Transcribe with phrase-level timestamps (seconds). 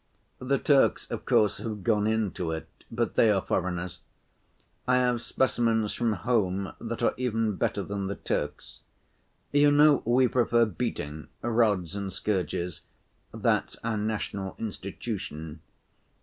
[0.39, 3.99] The Turks, of course, have gone into it, but they are foreigners.
[4.87, 8.79] I have specimens from home that are even better than the Turks.
[9.51, 15.59] You know we prefer beating—rods and scourges—that's our national institution.